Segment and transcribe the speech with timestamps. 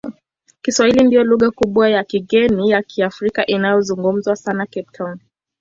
[0.61, 5.19] Kiswahili ndiyo lugha kubwa ya kigeni ya Kiafrika inayozungumzwa sana Cape Town.